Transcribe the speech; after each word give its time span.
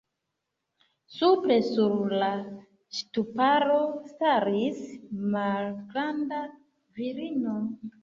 Supre 1.15 1.57
sur 1.67 1.93
la 2.23 2.31
ŝtuparo 3.01 3.77
staris 4.15 4.83
malgranda 5.39 6.45
virino. 7.01 7.59